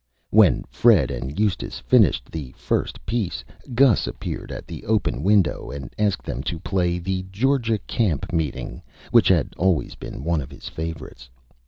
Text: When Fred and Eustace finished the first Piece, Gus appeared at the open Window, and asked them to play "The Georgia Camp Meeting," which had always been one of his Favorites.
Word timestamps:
When 0.31 0.63
Fred 0.67 1.11
and 1.11 1.39
Eustace 1.39 1.77
finished 1.77 2.31
the 2.31 2.53
first 2.57 3.05
Piece, 3.05 3.45
Gus 3.75 4.07
appeared 4.07 4.51
at 4.51 4.65
the 4.65 4.83
open 4.87 5.21
Window, 5.21 5.69
and 5.69 5.93
asked 5.99 6.25
them 6.25 6.41
to 6.41 6.57
play 6.59 6.97
"The 6.97 7.21
Georgia 7.29 7.77
Camp 7.85 8.33
Meeting," 8.33 8.81
which 9.11 9.27
had 9.27 9.53
always 9.57 9.93
been 9.93 10.23
one 10.23 10.41
of 10.41 10.49
his 10.49 10.67
Favorites. 10.67 11.29